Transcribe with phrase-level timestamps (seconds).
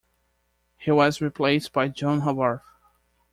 [0.79, 2.61] He was replaced by John Harbaugh.